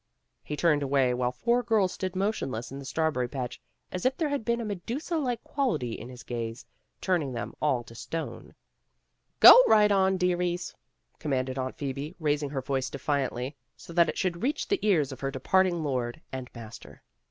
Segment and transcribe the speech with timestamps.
[0.51, 3.61] ''He turned away while four girls stood motionless in the straw berry patch,
[3.91, 6.65] as if there had been a Medusa like quality in his gaze,
[6.99, 8.55] turning them all to stone.
[9.41, 10.73] "Go right on, dearies,"
[11.19, 15.19] commanded Aunt Phoebe, raising her voice defiantly, so that it should reach the ears of
[15.19, 16.61] her departing lord and A TRIUMPH OF ART 47
[16.93, 17.03] master.